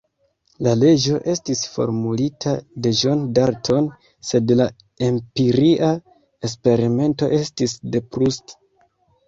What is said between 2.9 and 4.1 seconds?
John Dalton,